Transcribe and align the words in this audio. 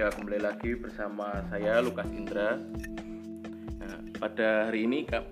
Ya, 0.00 0.08
kembali 0.08 0.40
lagi 0.40 0.72
bersama 0.80 1.44
saya 1.52 1.84
Lukas 1.84 2.08
Indra. 2.08 2.56
Nah, 3.84 4.00
pada 4.16 4.72
hari 4.72 4.88
ini 4.88 5.04
Kak, 5.04 5.28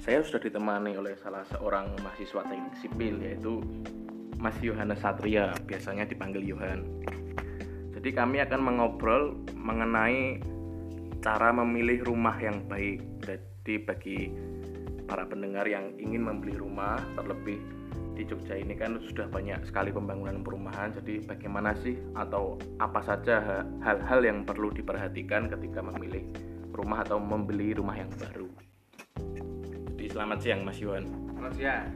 saya 0.00 0.24
sudah 0.24 0.48
ditemani 0.48 0.96
oleh 0.96 1.12
salah 1.20 1.44
seorang 1.52 1.92
mahasiswa 2.00 2.40
teknik 2.40 2.72
sipil 2.80 3.20
yaitu 3.20 3.60
Mas 4.40 4.56
Yohanes 4.64 5.04
Satria, 5.04 5.52
biasanya 5.68 6.08
dipanggil 6.08 6.40
Yohan. 6.40 6.88
Jadi 8.00 8.08
kami 8.16 8.40
akan 8.40 8.60
mengobrol 8.64 9.44
mengenai 9.52 10.40
cara 11.20 11.52
memilih 11.52 12.08
rumah 12.08 12.40
yang 12.40 12.64
baik. 12.64 13.04
Jadi 13.28 13.74
bagi 13.84 14.32
para 15.04 15.28
pendengar 15.28 15.68
yang 15.68 15.92
ingin 16.00 16.24
membeli 16.24 16.56
rumah, 16.56 16.96
terlebih 17.12 17.60
di 18.18 18.26
Jogja 18.26 18.58
ini 18.58 18.74
kan 18.74 18.98
sudah 18.98 19.30
banyak 19.30 19.62
sekali 19.70 19.94
pembangunan 19.94 20.42
perumahan. 20.42 20.90
Jadi 20.90 21.22
bagaimana 21.22 21.70
sih 21.78 21.94
atau 22.18 22.58
apa 22.82 22.98
saja 23.06 23.62
hal-hal 23.78 24.20
yang 24.26 24.42
perlu 24.42 24.74
diperhatikan 24.74 25.46
ketika 25.46 25.78
memilih 25.78 26.26
rumah 26.74 27.06
atau 27.06 27.22
membeli 27.22 27.78
rumah 27.78 27.94
yang 27.94 28.10
baru. 28.18 28.50
Jadi 29.94 30.04
selamat 30.10 30.38
siang 30.42 30.60
Mas 30.66 30.78
Yuan. 30.82 31.06
Selamat 31.06 31.54
siang. 31.54 31.86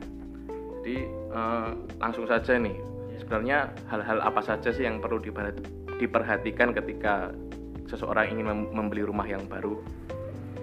Jadi 0.78 0.96
eh, 1.10 1.70
langsung 1.98 2.26
saja 2.30 2.54
nih. 2.54 2.76
Sebenarnya 3.18 3.70
hal-hal 3.90 4.18
apa 4.22 4.42
saja 4.42 4.70
sih 4.70 4.86
yang 4.86 4.98
perlu 4.98 5.22
diperhatikan 5.98 6.74
ketika 6.74 7.30
seseorang 7.86 8.34
ingin 8.34 8.70
membeli 8.70 9.02
rumah 9.06 9.26
yang 9.26 9.42
baru? 9.46 9.78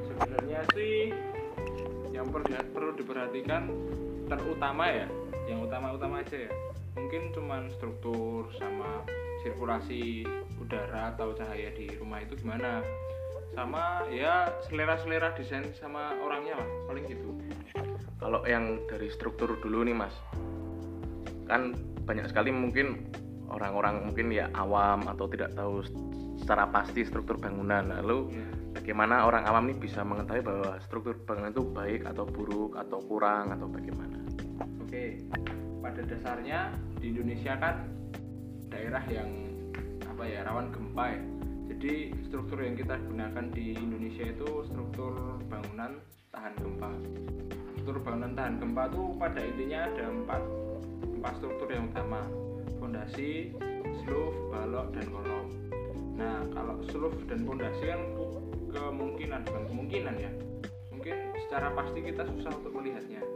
Sebenarnya 0.08 0.64
sih 0.76 1.16
yang 2.12 2.28
perlu 2.76 2.92
diperhatikan 3.00 3.72
terutama 4.28 4.92
ya 4.92 5.08
yang 5.50 5.66
utama-utama 5.66 6.22
aja 6.22 6.46
ya. 6.46 6.54
Mungkin 6.94 7.34
cuman 7.34 7.74
struktur 7.74 8.54
sama 8.62 9.02
sirkulasi 9.42 10.22
udara 10.62 11.18
atau 11.18 11.34
cahaya 11.34 11.74
di 11.74 11.90
rumah 11.98 12.22
itu 12.22 12.38
gimana. 12.38 12.86
Sama 13.58 14.06
ya 14.14 14.54
selera-selera 14.70 15.34
desain 15.34 15.66
sama 15.82 16.14
orangnya 16.22 16.62
lah 16.62 16.70
paling 16.86 17.10
gitu. 17.10 17.34
Kalau 18.22 18.46
yang 18.46 18.78
dari 18.86 19.10
struktur 19.10 19.58
dulu 19.58 19.82
nih 19.90 19.98
mas. 19.98 20.14
Kan 21.50 21.74
banyak 22.06 22.30
sekali 22.30 22.54
mungkin 22.54 23.10
orang-orang 23.50 24.06
mungkin 24.06 24.30
ya 24.30 24.54
awam 24.54 25.02
atau 25.10 25.26
tidak 25.26 25.58
tahu 25.58 25.82
secara 26.38 26.70
pasti 26.70 27.02
struktur 27.02 27.42
bangunan. 27.42 27.90
Lalu 27.90 28.38
ya. 28.38 28.46
bagaimana 28.78 29.26
orang 29.26 29.50
awam 29.50 29.66
ini 29.66 29.82
bisa 29.82 30.06
mengetahui 30.06 30.46
bahwa 30.46 30.78
struktur 30.86 31.18
bangunan 31.26 31.50
itu 31.50 31.66
baik 31.74 32.06
atau 32.06 32.30
buruk 32.30 32.78
atau 32.78 33.02
kurang 33.02 33.50
atau 33.50 33.66
bagaimana 33.66 34.19
Oke, 34.90 35.22
pada 35.86 36.02
dasarnya 36.02 36.74
di 36.98 37.14
Indonesia 37.14 37.54
kan 37.62 37.94
daerah 38.74 39.06
yang 39.06 39.30
apa 40.02 40.26
ya 40.26 40.42
rawan 40.50 40.74
gempa 40.74 41.14
ya. 41.14 41.22
Jadi 41.70 42.18
struktur 42.26 42.58
yang 42.58 42.74
kita 42.74 42.98
gunakan 42.98 43.54
di 43.54 43.78
Indonesia 43.78 44.26
itu 44.26 44.66
struktur 44.66 45.14
bangunan 45.46 46.02
tahan 46.34 46.58
gempa. 46.58 46.90
Struktur 47.78 48.02
bangunan 48.02 48.34
tahan 48.34 48.58
gempa 48.58 48.90
itu 48.90 49.04
pada 49.22 49.42
intinya 49.46 49.80
ada 49.94 50.04
empat 50.10 50.42
empat 51.22 51.34
struktur 51.38 51.70
yang 51.70 51.86
utama, 51.94 52.26
fondasi, 52.82 53.54
slope, 54.02 54.42
balok, 54.50 54.90
dan 54.98 55.06
kolom. 55.14 55.46
Nah 56.18 56.50
kalau 56.50 56.82
slope 56.90 57.30
dan 57.30 57.46
fondasi 57.46 57.94
kan 57.94 58.02
kemungkinan 58.74 59.46
bukan 59.46 59.64
kemungkinan 59.70 60.16
ya, 60.18 60.32
mungkin 60.90 61.14
secara 61.46 61.78
pasti 61.78 62.02
kita 62.02 62.26
susah 62.26 62.58
untuk 62.58 62.74
melihatnya 62.74 63.29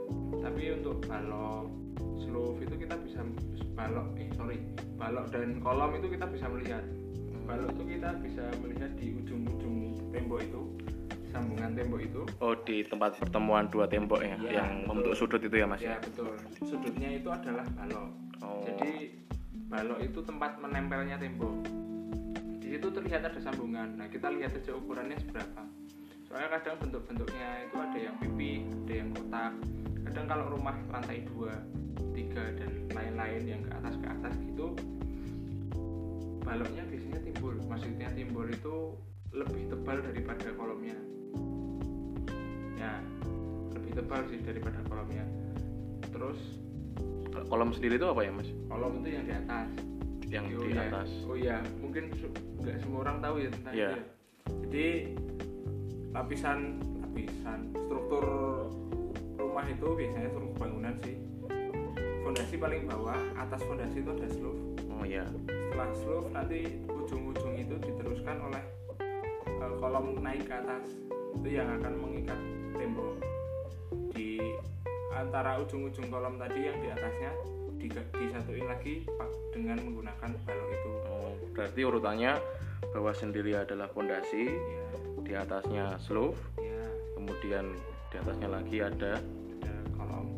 tapi 0.43 0.75
untuk 0.75 0.99
balok 1.07 1.71
slope 2.19 2.59
itu 2.59 2.75
kita 2.83 2.99
bisa 2.99 3.23
balok 3.79 4.11
eh 4.19 4.27
sorry 4.35 4.59
balok 4.99 5.31
dan 5.31 5.63
kolom 5.63 5.95
itu 5.95 6.07
kita 6.11 6.27
bisa 6.27 6.45
melihat. 6.51 6.83
Balok 7.43 7.75
itu 7.75 7.83
kita 7.95 8.09
bisa 8.19 8.43
melihat 8.59 8.91
di 8.99 9.07
ujung-ujung 9.23 9.75
tembok 10.11 10.39
itu 10.43 10.61
sambungan 11.31 11.71
tembok 11.75 12.01
itu. 12.03 12.21
Oh 12.43 12.53
di 12.67 12.83
tempat 12.83 13.15
pertemuan 13.17 13.71
dua 13.71 13.87
tembok 13.87 14.19
ya, 14.19 14.35
ya 14.43 14.63
yang 14.63 14.83
betul. 14.83 14.87
membentuk 14.91 15.13
sudut 15.15 15.41
itu 15.41 15.55
ya 15.55 15.65
mas 15.65 15.79
ya? 15.79 15.97
betul. 16.03 16.35
Sudutnya 16.59 17.09
itu 17.15 17.29
adalah 17.31 17.65
balok. 17.79 18.09
Oh. 18.43 18.67
jadi 18.67 19.15
balok 19.71 19.99
itu 20.03 20.19
tempat 20.27 20.59
menempelnya 20.59 21.15
tembok. 21.15 21.55
Di 22.59 22.67
situ 22.75 22.87
terlihat 22.91 23.31
ada 23.31 23.39
sambungan. 23.39 23.95
Nah 23.95 24.07
kita 24.11 24.27
lihat 24.27 24.51
aja 24.51 24.71
ukurannya 24.75 25.15
seberapa. 25.23 25.63
Soalnya 26.27 26.49
kadang 26.59 26.75
bentuk-bentuknya 26.83 27.47
itu 27.67 27.75
ada 27.79 27.99
yang 27.99 28.15
pipi 28.19 28.65
ada 28.65 28.93
yang 28.93 29.09
kotak 29.13 29.53
kadang 30.13 30.29
kalau 30.29 30.45
rumah 30.53 30.77
lantai 30.93 31.25
2 31.25 32.13
3 32.13 32.61
dan 32.61 32.69
lain-lain 32.93 33.43
yang 33.49 33.61
ke 33.65 33.73
atas 33.73 33.97
ke 33.97 34.05
atas 34.05 34.33
gitu 34.45 34.77
baloknya 36.45 36.85
biasanya 36.85 37.19
timbul 37.25 37.57
maksudnya 37.65 38.13
timbul 38.13 38.45
itu 38.45 38.93
lebih 39.33 39.73
tebal 39.73 39.97
daripada 40.05 40.53
kolomnya 40.53 40.93
ya 42.77 43.01
lebih 43.73 43.91
tebal 43.97 44.21
sih 44.29 44.37
daripada 44.45 44.85
kolomnya 44.85 45.25
terus 46.13 46.37
kolom 47.49 47.73
sendiri 47.73 47.97
itu 47.97 48.05
apa 48.05 48.21
ya 48.21 48.31
mas 48.37 48.53
kolom 48.69 49.01
itu 49.01 49.17
yang 49.17 49.25
di 49.25 49.33
atas 49.33 49.69
yang 50.29 50.45
oh, 50.45 50.61
di 50.61 50.77
ya. 50.77 50.93
atas 50.93 51.09
oh 51.25 51.33
iya 51.33 51.57
mungkin 51.81 52.13
nggak 52.61 52.85
semua 52.85 53.01
orang 53.01 53.17
tahu 53.17 53.35
ya 53.41 53.49
tentang 53.49 53.73
yeah. 53.73 53.89
itu 53.89 53.97
ya. 53.97 54.05
jadi 54.61 54.87
lapisan 56.13 56.59
lapisan 57.01 57.59
struktur 57.89 58.52
rumah 59.63 59.79
itu 59.79 59.87
biasanya 59.95 60.29
struktur 60.35 60.59
bangunan 60.59 60.93
sih. 61.07 61.15
Fondasi 62.27 62.55
paling 62.59 62.83
bawah 62.83 63.19
atas 63.39 63.63
fondasi 63.63 64.03
itu 64.03 64.11
ada 64.11 64.27
slope. 64.27 64.59
Oh 64.91 65.07
iya. 65.07 65.23
Setelah 65.47 65.89
slope 65.95 66.27
nanti 66.35 66.59
ujung-ujung 66.83 67.53
itu 67.55 67.75
diteruskan 67.79 68.43
oleh 68.43 68.63
uh, 69.63 69.71
kolom 69.79 70.19
naik 70.19 70.51
ke 70.51 70.55
atas. 70.59 70.83
Itu 71.39 71.47
yang 71.47 71.79
akan 71.79 71.93
mengikat 71.95 72.39
tembok. 72.75 73.23
Di 74.11 74.43
antara 75.15 75.55
ujung-ujung 75.63 76.11
kolom 76.11 76.35
tadi 76.35 76.59
yang 76.67 76.77
di 76.83 76.89
atasnya 76.91 77.31
disatuin 78.19 78.67
lagi 78.67 79.07
dengan 79.55 79.79
menggunakan 79.79 80.29
balok 80.43 80.69
itu. 80.75 80.91
Oh, 81.07 81.31
berarti 81.55 81.81
urutannya 81.87 82.35
bawah 82.91 83.15
sendiri 83.15 83.55
adalah 83.55 83.87
fondasi 83.87 84.43
ya. 84.51 84.87
di 85.23 85.31
atasnya 85.39 85.95
slope 86.03 86.35
ya. 86.59 86.83
kemudian 87.15 87.75
di 88.11 88.15
atasnya 88.19 88.49
lagi 88.51 88.77
ada 88.83 89.19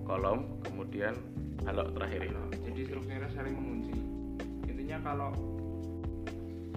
kolom 0.06 0.62
kemudian 0.62 1.18
balok 1.66 1.98
terakhir 1.98 2.30
ini. 2.30 2.42
Jadi 2.70 2.82
strukturnya 2.86 3.30
saling 3.34 3.56
mengunci. 3.58 3.98
Intinya 4.70 4.98
kalau 5.02 5.32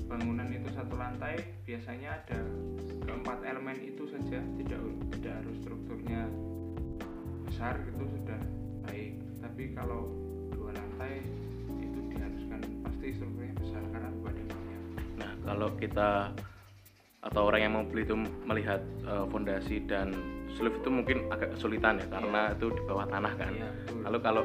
bangunan 0.09 0.49
itu 0.49 0.69
satu 0.73 0.97
lantai 0.97 1.37
biasanya 1.69 2.25
ada 2.25 2.41
keempat 3.05 3.39
elemen 3.45 3.77
itu 3.85 4.09
saja. 4.09 4.41
Tidak 4.41 4.81
tidak 5.21 5.33
harus 5.45 5.57
strukturnya 5.61 6.25
besar 7.45 7.77
itu 7.85 8.05
sudah 8.17 8.41
baik. 8.89 9.21
Tapi 9.45 9.63
kalau 9.77 10.09
dua 10.53 10.73
lantai 10.73 11.21
itu 11.79 11.99
diharuskan 12.09 12.61
pasti 12.81 13.07
strukturnya 13.13 13.55
besar 13.61 13.83
karena 13.93 14.11
banyak 14.25 14.47
nah 15.19 15.33
kalau 15.43 15.69
kita 15.77 16.33
atau 17.19 17.51
orang 17.51 17.61
yang 17.61 17.73
mau 17.75 17.85
beli 17.87 18.07
itu 18.07 18.15
melihat 18.47 18.79
uh, 19.03 19.27
fondasi 19.27 19.83
dan 19.91 20.15
sulif 20.55 20.79
itu 20.79 20.89
mungkin 20.91 21.27
agak 21.35 21.59
kesulitan 21.59 21.99
ya 21.99 22.07
karena 22.07 22.41
yeah. 22.51 22.55
itu 22.55 22.67
di 22.71 22.83
bawah 22.87 23.07
tanah 23.11 23.33
kan. 23.35 23.53
Yeah, 23.55 23.73
iya, 23.75 24.01
Lalu 24.07 24.19
kalau 24.23 24.45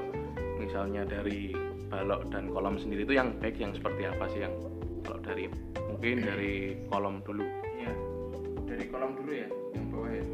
misalnya 0.57 1.01
dari 1.05 1.53
balok 1.93 2.33
dan 2.33 2.49
kolom 2.49 2.81
sendiri 2.81 3.05
itu 3.05 3.13
yang 3.13 3.37
baik 3.37 3.61
yang 3.61 3.69
seperti 3.77 4.09
apa 4.09 4.25
sih 4.33 4.41
yang 4.41 4.53
kalau 5.05 5.19
dari 5.21 5.45
mungkin 5.85 6.25
dari 6.25 6.53
kolom 6.89 7.21
dulu? 7.21 7.45
Iya, 7.77 7.93
dari 8.65 8.85
kolom 8.89 9.11
dulu 9.21 9.31
ya 9.31 9.47
yang 9.77 9.85
bawah 9.93 10.09
ya. 10.09 10.25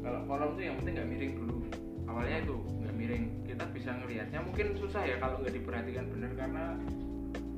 Kalau 0.00 0.20
kolom 0.30 0.50
itu 0.54 0.62
yang 0.70 0.76
penting 0.78 0.94
nggak 0.94 1.08
miring 1.10 1.32
dulu. 1.34 1.56
Awalnya 2.06 2.36
itu 2.46 2.56
nggak 2.86 2.94
miring. 2.94 3.24
Kita 3.50 3.64
bisa 3.74 3.90
ngelihatnya 3.98 4.40
mungkin 4.46 4.66
susah 4.78 5.02
ya 5.02 5.16
kalau 5.18 5.42
nggak 5.42 5.54
diperhatikan 5.58 6.06
benar 6.14 6.30
karena 6.38 6.64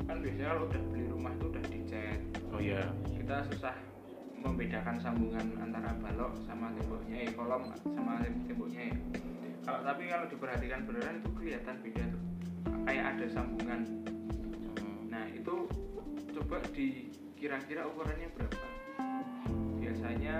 kan 0.09 0.17
biasanya 0.19 0.49
kalau 0.57 0.63
udah 0.67 0.83
beli 0.89 1.05
rumah 1.13 1.33
itu 1.37 1.45
udah 1.53 1.65
dicat. 1.69 2.19
Oh 2.49 2.61
iya. 2.61 2.81
Kita 3.13 3.37
susah 3.53 3.92
membedakan 4.43 4.99
sambungan 4.99 5.47
antara 5.63 5.95
balok 6.03 6.35
sama 6.45 6.75
temboknya 6.75 7.17
ya 7.25 7.31
kolom 7.39 7.63
sama 7.87 8.21
temboknya 8.47 8.83
ya. 8.91 8.97
Kalau 9.63 9.81
tapi 9.87 10.03
kalau 10.11 10.27
diperhatikan 10.27 10.81
beneran 10.85 11.23
itu 11.23 11.31
kelihatan 11.39 11.77
beda 11.81 12.05
tuh. 12.11 12.23
Kayak 12.83 13.05
ada 13.15 13.27
sambungan. 13.31 13.81
Nah 15.07 15.25
itu 15.31 15.55
coba 16.35 16.57
di 16.75 17.15
kira-kira 17.39 17.87
ukurannya 17.87 18.29
berapa? 18.35 18.67
Biasanya 19.79 20.37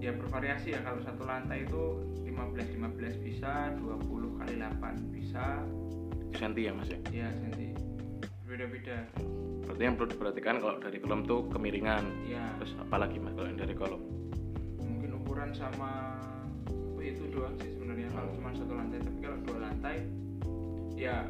ya 0.00 0.10
bervariasi 0.16 0.72
ya 0.72 0.80
kalau 0.80 1.04
satu 1.04 1.28
lantai 1.28 1.68
itu 1.68 1.84
15 2.24 2.80
15 2.80 3.24
bisa 3.24 3.76
20 3.76 4.40
kali 4.40 4.54
8 4.56 5.12
bisa. 5.12 5.44
Senti 6.32 6.68
ya 6.68 6.72
mas 6.72 6.88
ya? 6.88 6.98
Iya 7.12 7.28
senti 7.36 7.77
beda-beda. 8.48 9.04
Berarti 9.68 9.82
yang 9.84 9.94
perlu 10.00 10.08
diperhatikan 10.16 10.56
kalau 10.64 10.80
dari 10.80 10.96
kolom 11.04 11.20
tuh 11.28 11.44
kemiringan. 11.52 12.04
Ya. 12.24 12.40
terus 12.56 12.72
apalagi 12.80 13.20
mas 13.20 13.36
kalau 13.36 13.48
yang 13.52 13.60
dari 13.60 13.76
kolom? 13.76 14.00
Mungkin 14.80 15.10
ukuran 15.20 15.52
sama 15.52 16.16
oh, 16.72 17.04
itu 17.04 17.28
doang 17.28 17.52
sih 17.60 17.68
sebenarnya. 17.76 18.08
Kalau 18.08 18.32
cuma 18.32 18.48
satu 18.56 18.72
lantai 18.72 18.98
tapi 19.04 19.18
kalau 19.20 19.38
dua 19.44 19.58
lantai 19.68 19.96
ya 20.96 21.28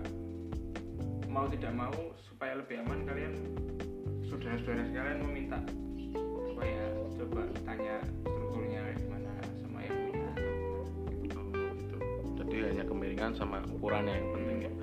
mau 1.26 1.50
tidak 1.50 1.74
mau 1.74 1.92
supaya 2.30 2.54
lebih 2.56 2.86
aman 2.86 3.02
kalian 3.04 3.34
saudara-saudara 4.30 4.86
sekalian 4.88 5.18
meminta 5.26 5.58
apa 6.54 6.62
ya 6.64 6.86
coba 7.18 7.42
tanya 7.66 7.94
strukturnya 8.22 8.82
gimana 8.94 9.32
sama 9.58 9.78
yang 9.82 9.96
punya. 10.06 10.30
Oh 11.34 11.50
gitu. 11.66 11.98
Jadi 12.38 12.54
hanya 12.62 12.84
kemiringan 12.86 13.34
sama 13.34 13.58
ukurannya 13.74 14.14
yang 14.14 14.28
penting 14.38 14.58
ya 14.70 14.77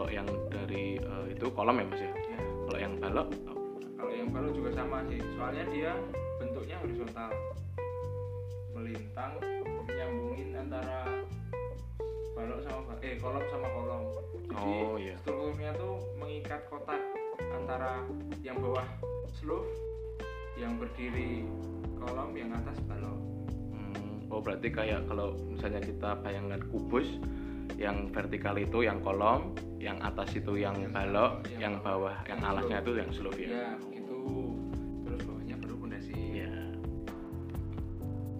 kalau 0.00 0.16
yang 0.16 0.28
dari 0.48 0.96
eh, 0.96 1.24
itu 1.28 1.44
kolom 1.52 1.76
ya 1.76 1.84
mas 1.92 2.00
ya? 2.00 2.08
Ya 2.08 2.40
kalau 2.40 2.78
yang 2.80 2.94
balok 2.96 3.28
oh, 3.52 3.56
kalau 4.00 4.12
yang 4.16 4.28
baru 4.32 4.48
juga 4.56 4.70
sama 4.72 5.04
sih. 5.12 5.20
Soalnya 5.36 5.64
dia 5.68 5.92
bentuknya 6.40 6.76
horizontal. 6.80 7.28
Melintang 8.72 9.36
nyambungin 9.84 10.56
antara 10.56 11.04
balok 12.32 12.64
sama 12.64 12.80
ba- 12.88 13.00
eh 13.04 13.20
kolom 13.20 13.44
sama 13.52 13.68
kolom 13.76 14.02
jadi 14.48 14.72
Oh, 14.80 14.96
iya. 14.96 15.14
strukturnya 15.20 15.76
tuh 15.76 16.00
mengikat 16.16 16.64
kotak 16.72 17.02
antara 17.52 18.00
yang 18.40 18.56
bawah 18.56 18.88
slope 19.36 19.68
yang 20.56 20.80
berdiri 20.80 21.44
kolom 22.00 22.32
yang 22.32 22.56
atas 22.56 22.80
balok. 22.88 23.20
Hmm, 23.68 24.32
oh 24.32 24.40
berarti 24.40 24.72
kayak 24.72 25.04
kalau 25.04 25.36
misalnya 25.44 25.84
kita 25.84 26.16
bayangkan 26.24 26.64
kubus 26.72 27.20
yang 27.80 28.12
vertikal 28.12 28.52
itu 28.60 28.84
yang 28.84 29.00
kolom 29.00 29.56
yang 29.80 29.96
atas 30.04 30.36
itu 30.36 30.60
yang 30.60 30.76
balok 30.92 31.40
yang 31.56 31.72
yang 31.72 31.74
bawah 31.80 32.12
yang 32.28 32.36
yang 32.36 32.40
alasnya 32.52 32.78
itu 32.84 32.92
yang 33.00 33.10
slope 33.16 33.40
ya 33.40 33.48
ya 33.48 33.68
itu. 33.96 34.20
Terus 35.08 35.20
bawahnya 35.24 35.56
baru 35.56 35.74
pondasi 35.80 36.16
ya 36.44 36.52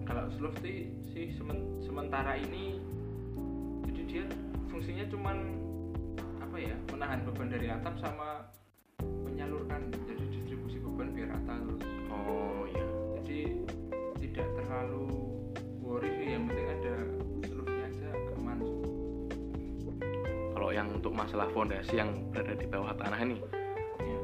kalau 0.05 0.29
slope 0.37 0.61
sih, 0.61 0.93
sih 1.09 1.33
semen- 1.33 1.81
sementara 1.81 2.37
ini 2.37 2.77
jadi 3.89 4.01
dia 4.05 4.25
fungsinya 4.69 5.09
cuman 5.09 5.37
apa 6.37 6.57
ya 6.61 6.75
menahan 6.93 7.25
beban 7.25 7.49
dari 7.49 7.67
atap 7.73 7.97
sama 7.97 8.45
menyalurkan 9.01 9.89
jadi 10.05 10.21
distribusi 10.29 10.77
beban 10.85 11.17
biar 11.17 11.33
rata 11.33 11.57
terus. 11.65 11.81
Oh 12.13 12.69
ya 12.69 12.85
jadi 13.17 13.65
tidak 14.21 14.47
terlalu 14.53 15.30
kalau 20.71 20.87
yang 20.87 20.95
untuk 20.95 21.11
masalah 21.11 21.51
fondasi 21.51 21.99
yang 21.99 22.31
berada 22.31 22.55
di 22.55 22.63
bawah 22.63 22.95
tanah 22.95 23.19
ini. 23.27 23.43
Ya. 23.99 24.19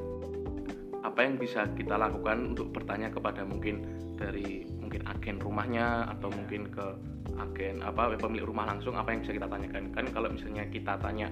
apa 1.04 1.20
yang 1.28 1.36
bisa 1.36 1.68
kita 1.76 2.00
lakukan 2.00 2.56
untuk 2.56 2.72
bertanya 2.72 3.12
kepada 3.12 3.44
mungkin 3.44 3.84
dari 4.16 4.64
mungkin 4.80 5.04
agen 5.12 5.44
rumahnya 5.44 6.08
atau 6.08 6.32
Ya. 6.32 6.40
mungkin 6.40 6.72
ke 6.72 6.86
agen 7.36 7.84
apa 7.84 8.16
pemilik 8.16 8.48
rumah 8.48 8.64
langsung 8.64 8.96
apa 8.96 9.12
yang 9.12 9.28
bisa 9.28 9.36
kita 9.36 9.52
tanyakan? 9.52 9.92
Kan 9.92 10.08
kalau 10.16 10.32
misalnya 10.32 10.64
kita 10.72 10.96
tanya 11.04 11.28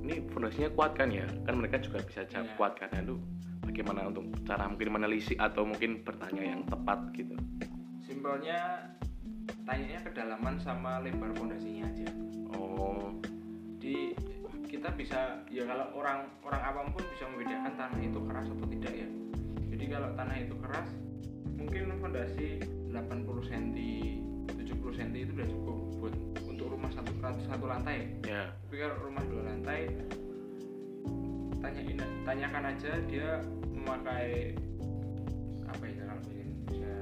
ini 0.00 0.24
fondasinya 0.32 0.72
kuat 0.72 0.96
kan 0.96 1.12
ya? 1.12 1.28
Kan 1.44 1.60
mereka 1.60 1.76
juga 1.84 2.00
bisa 2.00 2.24
jawab 2.24 2.48
Ya. 2.48 2.56
kuat 2.56 2.72
karena 2.80 3.04
itu 3.04 3.20
bagaimana 3.68 4.00
untuk 4.08 4.24
cara 4.48 4.64
mungkin 4.64 4.88
menelisik 4.96 5.36
atau 5.36 5.68
mungkin 5.68 6.00
bertanya 6.00 6.40
yang 6.40 6.64
tepat? 6.64 7.12
Gitu. 7.12 7.36
Simpelnya 8.00 8.88
tanyanya 9.68 10.00
kedalaman 10.08 10.56
sama 10.56 11.04
lebar 11.04 11.36
fondasinya 11.36 11.84
aja. 11.84 12.08
Oh. 12.56 13.12
Di 13.76 14.16
kita 14.84 15.00
bisa 15.00 15.20
ya 15.48 15.64
kalau 15.64 15.96
orang 15.96 16.28
orang 16.44 16.60
awam 16.60 16.86
pun 16.92 17.00
bisa 17.08 17.24
membedakan 17.24 17.72
tanah 17.72 18.04
itu 18.04 18.20
keras 18.20 18.52
atau 18.52 18.68
tidak 18.68 18.92
ya. 18.92 19.08
Jadi 19.72 19.84
kalau 19.88 20.12
tanah 20.12 20.36
itu 20.36 20.54
keras 20.60 20.88
mungkin 21.56 21.88
fondasi 22.04 22.60
80 22.92 23.48
cm 23.48 23.64
70 24.52 24.84
cm 24.84 25.16
itu 25.16 25.32
udah 25.40 25.48
cukup 25.48 25.78
buat 26.04 26.14
untuk 26.44 26.66
rumah 26.68 26.92
satu 26.92 27.16
satu 27.16 27.64
lantai. 27.64 28.12
Ya. 28.28 28.52
Tapi 28.68 28.76
kalau 28.76 29.08
rumah 29.08 29.24
dua 29.24 29.48
lantai 29.48 29.88
tanyain 31.64 31.98
tanyakan 32.28 32.64
aja 32.76 32.92
dia 33.08 33.40
memakai 33.72 34.52
apa 35.64 35.84
ya 35.88 36.04
kalau 36.04 36.20
mungkin 36.28 36.48
bisa 36.68 36.92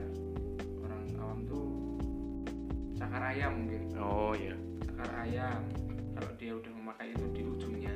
orang 0.87 1.02
awam 1.19 1.38
tuh 1.50 1.67
cakar 2.94 3.35
ayam 3.35 3.67
mungkin. 3.67 3.82
Oh 3.99 4.38
ya. 4.38 4.55
Akar 4.87 5.26
ayam 5.26 5.81
kalau 6.23 6.39
dia 6.39 6.55
udah 6.55 6.71
memakai 6.79 7.11
itu 7.19 7.27
di 7.35 7.43
ujungnya 7.43 7.95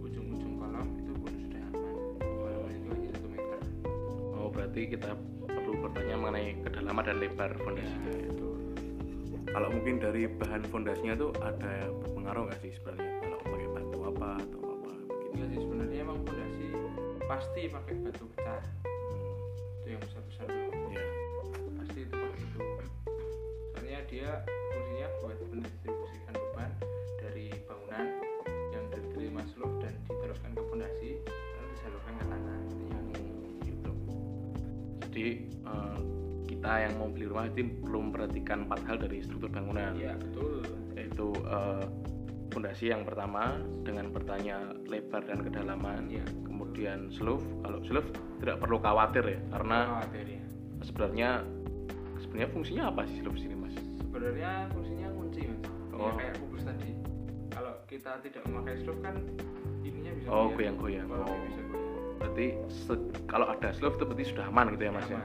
ujung-ujung 0.00 0.56
kolom 0.56 0.88
itu 0.96 1.12
pun 1.20 1.32
sudah 1.36 1.60
aman. 1.68 1.94
Kolomnya 2.16 2.72
itu 2.72 2.88
hanya 2.88 3.08
satu 3.12 3.28
meter. 3.28 3.60
Oh 4.32 4.48
berarti 4.48 4.80
kita 4.88 5.10
perlu 5.44 5.72
bertanya 5.84 6.14
mengenai 6.16 6.56
kedalaman 6.64 7.04
dan 7.04 7.16
lebar 7.20 7.52
fondasinya. 7.60 8.08
Ya. 8.08 8.24
itu. 8.32 8.48
Kalau 9.52 9.68
mungkin 9.68 10.00
dari 10.00 10.22
bahan 10.32 10.64
fondasinya 10.72 11.12
tuh 11.12 11.36
ada 11.44 11.92
berpengaruh 11.92 12.42
nggak 12.48 12.60
sih 12.64 12.72
sebenarnya? 12.72 13.12
Kalau 13.20 13.36
pakai 13.44 13.68
batu 13.68 13.98
apa 14.00 14.28
atau 14.40 14.60
apa 14.72 14.90
begitu 15.12 15.32
enggak 15.36 15.48
sih 15.52 15.60
sebenarnya 15.60 15.98
emang 16.08 16.18
fondasi 16.24 16.64
pasti 17.28 17.62
pakai 17.68 17.94
batu 18.00 18.24
pecah. 18.32 18.62
Itu 19.84 19.86
yang 19.92 20.00
besar-besar. 20.00 20.48
Dulu 20.48 20.88
ya 20.88 21.04
pasti 21.84 21.98
itu 22.00 22.14
pakai 22.16 22.40
itu 22.40 22.60
soalnya 23.92 24.08
dia 24.08 24.30
fungsinya 24.72 25.06
buat 25.20 25.38
mendistribusikan 25.52 26.01
jadi 35.12 35.32
eh, 35.44 35.98
kita 36.48 36.72
yang 36.80 36.92
mau 36.96 37.08
beli 37.08 37.26
rumah 37.26 37.46
itu 37.46 37.68
perlu 37.78 38.08
memperhatikan 38.08 38.64
empat 38.64 38.80
hal 38.84 38.96
dari 38.98 39.20
struktur 39.20 39.48
bangunan. 39.48 39.92
Iya 39.92 40.16
betul. 40.16 40.64
Yaitu 40.96 41.26
eh, 41.36 41.84
fondasi 42.48 42.92
yang 42.92 43.02
pertama 43.02 43.56
dengan 43.82 44.08
bertanya 44.08 44.56
lebar 44.84 45.22
dan 45.24 45.40
kedalaman. 45.40 46.08
Iya. 46.08 46.24
kemudian 46.42 47.10
slope. 47.10 47.42
Kalau 47.60 47.78
slope 47.84 48.08
tidak 48.38 48.56
perlu 48.56 48.78
khawatir 48.78 49.24
ya 49.26 49.40
karena 49.50 49.78
khawatir 49.98 50.26
ya 50.30 50.42
sebenarnya 50.80 51.30
sebenarnya 52.18 52.48
fungsinya 52.48 52.84
apa 52.88 53.02
sih 53.04 53.20
slope 53.20 53.36
sini 53.36 53.52
mas? 53.52 53.74
Sebenarnya 54.00 54.70
fungsinya 54.72 55.08
kunci 55.12 55.40
mas. 55.44 55.60
Ya 55.92 55.98
Oh. 56.00 56.14
kayak 56.16 56.34
kubus 56.40 56.62
tadi. 56.64 56.90
Kalau 57.50 57.72
kita 57.84 58.16
tidak 58.22 58.42
memakai 58.48 58.80
slope 58.80 59.02
kan 59.02 59.14
ininya 59.82 60.12
bisa 60.16 60.26
Oh, 60.30 60.48
goyang-goyang. 60.50 61.04
Oh. 61.08 61.36
bisa 61.44 61.60
goyang 61.66 61.91
berarti 62.22 62.46
kalau 63.26 63.50
ada 63.50 63.68
slope 63.74 63.98
itu 63.98 64.04
berarti 64.06 64.24
sudah 64.30 64.44
aman 64.46 64.72
gitu 64.72 64.82
ya 64.86 64.92
mas 64.94 65.08
ya? 65.10 65.20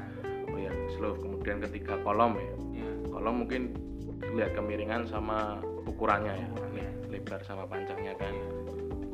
Oh 0.49 0.57
ya 0.57 0.71
slope. 0.97 1.21
Kemudian 1.21 1.57
ketika 1.63 1.93
kolom 2.01 2.35
ya? 2.35 2.49
Ya 2.81 2.89
kolom 3.07 3.45
mungkin 3.45 3.61
lihat 4.33 4.51
kemiringan 4.53 5.05
sama 5.05 5.61
ukurannya 5.85 6.33
ya. 6.33 6.47
Le- 6.73 6.95
lebar 7.13 7.39
sama 7.45 7.63
panjangnya 7.63 8.17
kan? 8.17 8.33
Iya. 8.33 8.49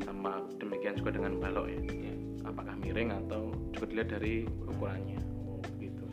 sama 0.02 0.40
demikian 0.58 0.94
juga 0.96 1.10
dengan 1.14 1.36
balok 1.38 1.66
ya? 1.68 1.78
Ya 1.84 2.14
apakah 2.44 2.74
miring 2.76 3.12
atau 3.24 3.52
juga 3.72 3.84
dilihat 3.88 4.08
dari 4.12 4.34
ukurannya? 4.66 5.20
Oh 5.44 5.60
gitu. 5.76 6.04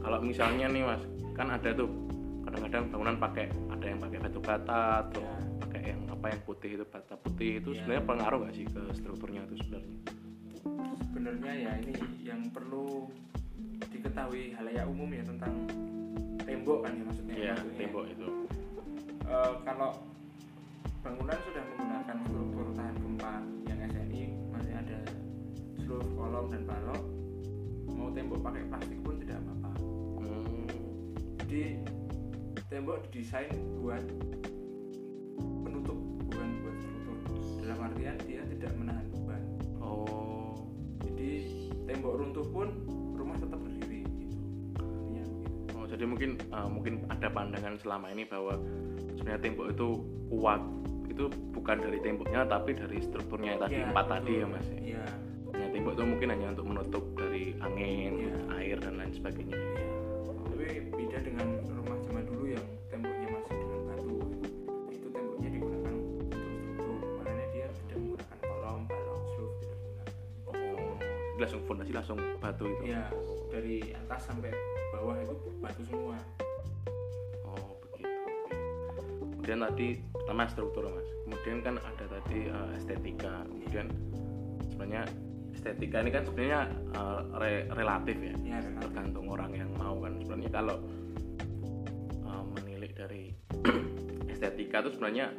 Kalau 0.00 0.18
misalnya 0.22 0.66
nih 0.66 0.82
mas 0.82 1.02
kan 1.34 1.48
ada 1.50 1.70
tuh 1.72 1.90
kadang-kadang 2.42 2.82
bangunan 2.90 3.16
pakai 3.16 3.46
ada 3.70 3.84
yang 3.86 3.98
pakai 3.98 4.18
batu 4.20 4.40
bata 4.40 4.80
atau 5.06 5.22
Ya. 5.22 5.34
pakai 5.62 5.80
yang 5.94 6.00
apa 6.10 6.26
yang 6.28 6.40
putih 6.44 6.70
itu 6.76 6.84
bata 6.84 7.14
putih 7.16 7.50
itu 7.58 7.70
Ya. 7.72 7.76
sebenarnya 7.80 8.04
pengaruh 8.04 8.38
nggak 8.44 8.54
sih 8.54 8.66
ke 8.68 8.82
strukturnya 8.92 9.42
itu 9.48 9.54
sebenarnya 9.62 9.94
sebenarnya 11.08 11.52
ya 11.54 11.72
ini 11.82 11.94
yang 12.22 12.40
perlu 12.50 13.10
diketahui 13.90 14.54
halayak 14.54 14.86
umum 14.86 15.10
ya 15.10 15.22
tentang 15.26 15.54
tembok 16.42 16.86
kan 16.86 16.92
ya 16.94 17.04
maksudnya. 17.06 17.34
Ya 17.34 17.52
maksudnya. 17.54 17.78
tembok 17.78 18.04
itu. 18.10 18.28
Eh, 19.26 19.52
kalau 19.66 19.90
bangunan 21.02 21.38
sudah 21.42 21.62
menggunakan 21.66 22.16
struktur 22.26 22.66
tahan 22.78 22.96
gempa 23.00 23.34
yang 23.66 23.78
SNI 23.90 24.22
masih 24.54 24.74
ada 24.76 24.98
slope 25.82 26.10
kolom 26.14 26.46
dan 26.50 26.62
balok 26.62 27.02
mau 27.90 28.08
tembok 28.14 28.40
pakai 28.42 28.62
plastik 28.70 28.98
pun 29.02 29.14
tidak 29.18 29.38
apa-apa. 29.42 29.72
Hmm, 30.22 30.66
jadi 31.46 31.62
tembok 32.70 33.04
didesain 33.10 33.52
buat 33.82 34.02
runtuh 42.42 42.50
pun 42.50 42.68
rumah 43.14 43.38
tetap 43.38 43.58
berdiri 43.62 44.02
gitu 44.18 44.36
begitu. 45.06 45.30
Oh, 45.78 45.86
jadi 45.86 46.04
mungkin 46.04 46.30
uh, 46.50 46.66
mungkin 46.66 47.06
ada 47.06 47.30
pandangan 47.30 47.78
selama 47.78 48.10
ini 48.10 48.26
bahwa 48.26 48.58
sebenarnya 49.14 49.40
tembok 49.40 49.66
itu 49.70 49.88
kuat 50.26 50.60
itu 51.06 51.24
bukan 51.54 51.76
dari 51.78 51.98
temboknya 52.02 52.42
tapi 52.48 52.74
dari 52.74 52.98
strukturnya 52.98 53.60
tadi 53.60 53.78
Ya, 53.78 53.86
empat 53.86 54.06
tadi 54.10 54.32
betul. 54.34 54.42
ya 54.42 54.46
mas. 54.50 54.66
iya 54.74 55.04
Ya, 55.52 55.66
tembok 55.70 55.92
itu 55.94 56.02
mungkin 56.02 56.28
hanya 56.32 56.46
untuk 56.50 56.66
menutup 56.66 57.04
dari 57.14 57.52
angin, 57.60 58.12
Ya. 58.18 58.34
air 58.56 58.76
dan 58.80 58.96
lain 58.98 59.12
sebagainya. 59.12 59.54
iya. 59.54 59.91
Langsung 71.42 71.62
fondasi 71.66 71.92
langsung 71.92 72.18
batu 72.38 72.70
itu. 72.70 72.94
Iya, 72.94 73.10
dari 73.50 73.76
atas 73.90 74.30
sampai 74.30 74.54
bawah 74.94 75.16
itu 75.18 75.34
batu 75.58 75.82
semua. 75.84 76.16
Oh 77.42 77.76
begitu. 77.82 78.08
Kemudian 79.36 79.58
tadi 79.66 79.88
pertama 80.14 80.46
struktur 80.46 80.86
mas. 80.86 81.08
Kemudian 81.26 81.58
kan 81.66 81.74
ada 81.82 82.04
tadi 82.06 82.46
uh, 82.46 82.70
estetika. 82.78 83.42
Kemudian 83.50 83.86
sebenarnya 84.70 85.02
estetika 85.52 85.96
ini 86.02 86.10
kan 86.10 86.22
sebenarnya 86.26 86.60
uh, 86.96 87.20
re- 87.38 87.68
relatif 87.74 88.16
ya 88.18 88.34
ya 88.42 88.58
relatif. 88.62 88.82
tergantung 88.88 89.26
orang 89.30 89.52
yang 89.54 89.70
mau 89.78 89.94
kan 90.00 90.18
sebenarnya 90.22 90.50
kalau 90.50 90.76
uh, 92.26 92.44
menilik 92.56 92.92
dari 92.94 93.34
estetika 94.32 94.82
itu 94.86 94.96
sebenarnya 94.96 95.34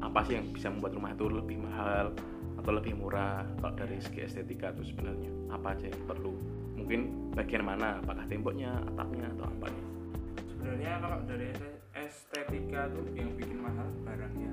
apa 0.00 0.20
sih 0.24 0.40
yang 0.40 0.48
bisa 0.52 0.72
membuat 0.72 0.96
rumah 0.96 1.12
itu 1.12 1.26
lebih 1.28 1.56
mahal 1.60 2.16
atau 2.70 2.78
lebih 2.78 3.02
murah 3.02 3.42
kalau 3.58 3.74
dari 3.74 3.98
segi 3.98 4.30
estetika 4.30 4.70
itu 4.70 4.94
sebenarnya? 4.94 5.26
Apa 5.50 5.74
aja 5.74 5.90
yang 5.90 6.06
perlu? 6.06 6.30
Mungkin 6.78 7.34
bagian 7.34 7.66
mana? 7.66 7.98
Apakah 7.98 8.22
temboknya 8.30 8.78
atapnya 8.94 9.26
atau 9.34 9.50
apa 9.50 9.66
sebenarnya 10.46 10.92
kalau 11.02 11.18
dari 11.26 11.50
este- 11.50 11.80
estetika 11.98 12.86
tuh 12.94 13.02
yang 13.16 13.32
bikin 13.34 13.58
mahal 13.58 13.88
barangnya 14.06 14.52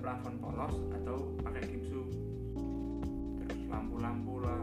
plafon 0.00 0.34
polos 0.40 0.74
atau 0.96 1.16
pakai 1.40 1.62
gipsum 1.68 2.08
terus 3.38 3.60
lampu-lampu 3.68 4.40
lah. 4.40 4.62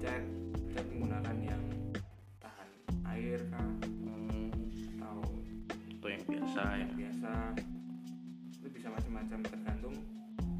Cat 0.00 0.24
cat 0.72 0.86
menggunakan 0.88 1.36
yang 1.42 1.62
tahan 2.38 2.68
air 3.10 3.40
kah? 3.50 3.68
Hmm, 3.84 4.48
atau 4.96 5.18
itu 5.90 6.06
yang 6.06 6.22
biasa 6.24 6.62
ya. 6.62 6.78
yang 6.80 6.92
biasa. 6.96 7.32
Itu 8.56 8.68
bisa 8.70 8.88
macam-macam 8.88 9.38
tergantung 9.44 9.96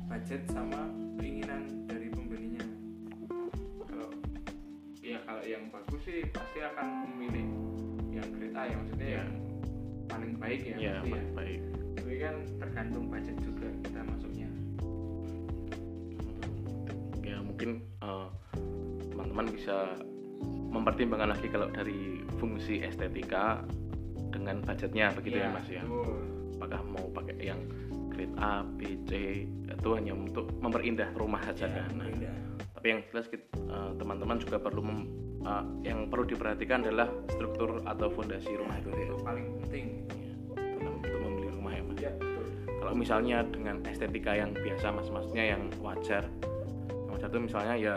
budget 0.05 0.43
sama 0.51 0.83
keinginan 1.17 1.63
dari 1.87 2.11
pembelinya. 2.11 2.67
Kalau 3.87 4.11
ya 5.01 5.19
kalau 5.25 5.43
yang 5.43 5.65
bagus 5.71 6.03
sih 6.05 6.27
pasti 6.29 6.59
akan 6.61 6.87
memilih 7.09 7.47
yang 8.13 8.29
kereta 8.29 8.61
ya 8.67 8.75
maksudnya 8.77 9.09
Ya. 9.09 9.17
yang 9.23 9.31
paling 10.05 10.33
baik 10.37 10.61
ya, 10.67 10.77
ya 10.77 10.93
pasti 10.99 11.11
ya. 11.15 11.23
baik. 11.33 11.61
Tapi 11.97 12.15
kan 12.19 12.35
tergantung 12.59 13.05
budget 13.09 13.37
juga 13.41 13.60
mungkin 17.61 17.85
uh, 18.01 18.25
teman-teman 19.13 19.53
bisa 19.53 19.93
mempertimbangkan 20.73 21.37
lagi 21.37 21.45
kalau 21.53 21.69
dari 21.69 22.25
fungsi 22.41 22.81
estetika 22.81 23.61
dengan 24.33 24.65
budgetnya 24.65 25.13
begitu 25.13 25.45
ya, 25.45 25.53
Iya, 25.53 25.53
mas 25.53 25.69
ya? 25.69 25.85
apakah 26.57 26.81
mau 26.89 27.05
pakai 27.13 27.37
yang 27.53 27.61
grade 28.09 28.33
A, 28.41 28.65
B, 28.65 28.97
C 29.05 29.45
itu 29.45 29.89
hanya 29.93 30.17
untuk 30.17 30.49
memperindah 30.65 31.13
rumah 31.21 31.45
saja? 31.45 31.69
Ya, 31.69 31.85
kan 31.85 32.01
Nah, 32.01 32.09
tapi 32.81 32.97
yang 32.97 33.01
jelas 33.13 33.29
uh, 33.29 33.93
teman-teman 34.01 34.41
juga 34.41 34.57
perlu 34.57 34.81
mem- 34.81 35.13
uh, 35.45 35.61
yang 35.85 36.09
perlu 36.09 36.25
diperhatikan 36.25 36.81
adalah 36.81 37.13
struktur 37.29 37.85
atau 37.85 38.09
fondasi 38.09 38.57
rumah 38.57 38.81
itu. 38.81 38.89
Ya, 38.89 39.05
itu 39.05 39.17
paling 39.21 39.47
penting. 39.69 39.87
Ya, 40.17 40.33
dalam 40.81 40.97
untuk 40.97 41.13
membeli 41.13 41.49
rumah 41.53 41.77
ya 41.77 41.85
mas. 41.85 42.01
Betul. 42.01 42.47
Kalau 42.81 42.93
misalnya 42.97 43.45
dengan 43.45 43.85
estetika 43.85 44.33
yang 44.33 44.57
biasa 44.57 44.97
mas 44.97 45.13
maksudnya 45.13 45.45
yang 45.45 45.69
wajar 45.85 46.25
wajar 47.21 47.37
itu 47.37 47.41
misalnya 47.53 47.75
ya 47.77 47.97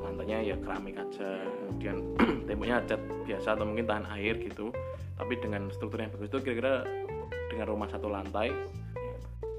lantainya 0.00 0.38
ya 0.40 0.56
keramik 0.56 0.96
aja 0.96 1.36
kemudian 1.68 1.96
temboknya 2.48 2.80
cat 2.88 3.00
biasa 3.28 3.48
atau 3.52 3.64
mungkin 3.68 3.84
tahan 3.84 4.08
air 4.16 4.40
gitu. 4.40 4.72
Tapi 5.20 5.36
dengan 5.36 5.68
struktur 5.68 6.00
yang 6.00 6.08
bagus 6.16 6.32
itu 6.32 6.40
kira-kira 6.40 6.80
dengan 7.52 7.66
rumah 7.68 7.92
satu 7.92 8.08
lantai 8.08 8.48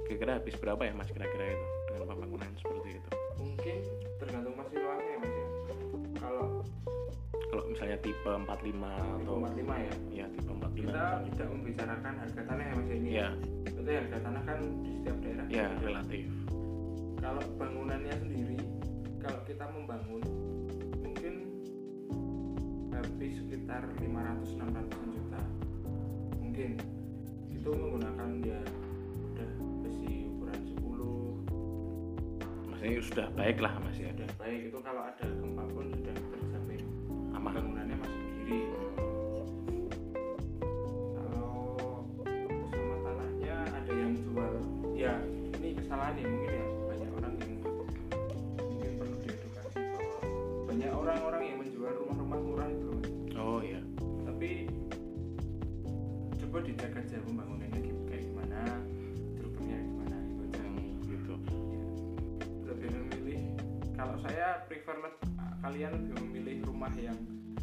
kira-kira 0.09 0.41
habis 0.41 0.57
berapa 0.57 0.81
ya 0.89 0.93
mas 0.97 1.05
kira-kira 1.13 1.53
itu? 1.53 1.67
Dengan 1.93 2.01
pembangunan 2.09 2.49
seperti 2.57 2.97
itu. 2.97 3.09
Mungkin 3.37 3.75
tergantung 4.17 4.55
masih 4.57 4.75
luasnya 4.81 5.05
ya 5.05 5.17
mas 5.21 5.33
ya. 5.37 5.47
Kalau 6.17 6.45
kalau 7.53 7.63
misalnya 7.69 7.97
tipe 8.01 8.25
45 8.25 8.49
atau 9.21 9.33
45 9.37 9.85
ya? 9.85 9.93
Ya 10.09 10.25
tipe 10.33 10.49
45 10.49 10.65
kita 10.81 11.05
tidak 11.29 11.47
membicarakan 11.53 12.13
harga 12.25 12.41
tanah 12.41 12.65
ya 12.65 12.73
mas 12.73 12.89
ini. 12.89 13.09
Ya 13.13 13.29
Berarti 13.69 13.91
harga 14.01 14.17
tanah 14.25 14.41
kan 14.49 14.59
di 14.81 14.91
setiap 14.97 15.17
daerah. 15.21 15.45
Ya 15.53 15.67
relatif. 15.77 16.25
Kalau 17.19 17.43
bangunannya 17.61 18.15
sendiri 18.17 18.59
kalau 19.29 19.45
kita 19.45 19.61
membangun 19.69 20.25
mungkin 21.05 21.33
habis 22.89 23.37
sekitar 23.45 23.85
500-600 24.01 25.13
juta. 25.13 25.37
Mungkin. 26.41 26.81
Itu 27.53 27.69
menggunakan 27.69 28.41
ya 28.41 28.57
udah 29.29 29.51
besi 29.85 30.33
ukuran 30.33 30.61
10 30.65 30.81
maksudnya 32.73 33.05
sudah 33.05 33.29
baik 33.37 33.61
lah 33.61 33.77
mas 33.85 34.01
ya 34.01 34.09
sudah 34.17 34.33
baik. 34.41 34.73
Itu 34.73 34.81
kalau 34.81 35.05
ada 35.05 35.21
gempa 35.21 35.61
pun 35.77 35.93
sudah 35.93 36.15
terjamin. 36.33 36.81
Aman. 37.37 37.53
Bangunannya 37.53 38.01
masuk 38.01 38.21
kiri 38.33 38.65
coba 56.59 56.67
dicek 56.67 56.91
aja 56.93 57.17
pembangunannya 57.23 57.79
kayak 58.03 58.23
gimana 58.25 58.59
strukturnya 59.31 59.77
gimana 59.79 60.17
gitu 60.19 60.41
aja 60.43 60.59
Hmm, 60.59 60.91
gitu 61.01 61.33
Ya. 61.39 61.83
lebih 62.67 62.89
memilih 62.91 63.39
kalau 63.95 64.15
saya 64.19 64.47
prefer 64.67 64.95
le- 64.99 65.19
kalian 65.57 65.91
lebih 65.95 66.13
memilih 66.19 66.55
rumah 66.67 66.91
yang 66.93 67.15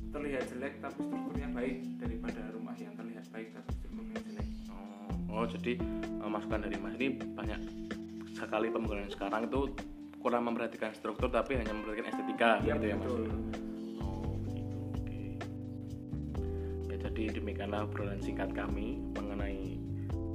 terlihat 0.08 0.48
jelek 0.48 0.80
tapi 0.80 0.96
strukturnya 0.98 1.48
baik 1.52 1.76
daripada 1.98 2.40
rumah 2.48 2.72
yang 2.74 2.96
terlihat 2.96 3.24
baik 3.28 3.52
tapi 3.52 3.68
strukturnya 3.74 4.16
jelek 4.22 4.48
Oh, 4.72 5.12
oh, 5.34 5.44
jadi 5.44 5.72
eh, 6.16 6.30
masukan 6.32 6.64
dari 6.64 6.76
Mas 6.78 6.96
ini 6.96 7.08
banyak 7.36 7.60
sekali 8.32 8.72
pembangunan 8.72 9.12
sekarang 9.12 9.44
itu 9.44 9.76
kurang 10.16 10.48
memperhatikan 10.48 10.96
struktur 10.96 11.28
tapi 11.28 11.52
hanya 11.54 11.68
memperhatikan 11.70 12.08
estetika 12.08 12.64
Iya, 12.64 12.80
gitu 12.80 12.86
ya 12.86 12.96
Mas. 12.96 13.12
Demikianlah 17.56 17.88
obrolan 17.88 18.20
singkat 18.20 18.52
kami 18.52 19.00
mengenai 19.16 19.80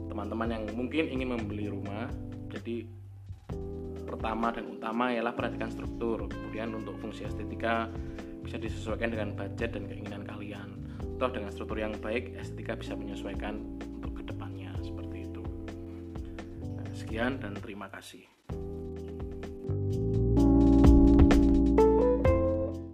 teman-teman 0.09 0.57
yang 0.57 0.65
mungkin 0.73 1.05
ingin 1.05 1.37
membeli 1.37 1.69
rumah. 1.69 2.09
Jadi 2.49 2.89
pertama 4.09 4.49
dan 4.49 4.65
utama 4.65 5.13
ialah 5.13 5.29
perhatikan 5.29 5.69
struktur. 5.69 6.25
Kemudian 6.25 6.73
untuk 6.73 6.97
fungsi 6.97 7.29
estetika 7.29 7.93
bisa 8.41 8.57
disesuaikan 8.57 9.13
dengan 9.13 9.37
budget 9.37 9.77
dan 9.77 9.85
keinginan 9.85 10.25
kalian. 10.25 10.81
Toh 11.21 11.29
dengan 11.29 11.53
struktur 11.53 11.77
yang 11.77 11.93
baik, 12.01 12.33
estetika 12.41 12.73
bisa 12.73 12.97
menyesuaikan 12.97 13.61
untuk 14.01 14.17
ke 14.17 14.25
depannya 14.25 14.73
seperti 14.81 15.29
itu. 15.29 15.45
Nah, 16.73 16.89
sekian 16.97 17.37
dan 17.37 17.53
terima 17.53 17.85
kasih. 17.93 18.25